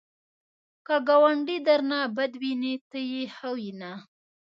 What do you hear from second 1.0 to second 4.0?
ګاونډی درنه بد ویني، ته یې ښه وینه